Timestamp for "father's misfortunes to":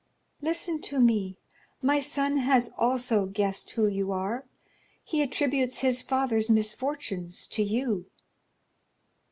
6.01-7.61